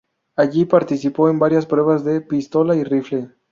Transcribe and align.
Allí 0.35 0.65
participó 0.65 1.29
en 1.29 1.37
varias 1.37 1.67
pruebas 1.67 2.03
de 2.03 2.21
pistola 2.21 2.75
y 2.75 2.83
rifle. 2.83 3.29